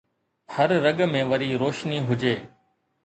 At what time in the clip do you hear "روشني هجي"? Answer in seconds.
1.61-2.35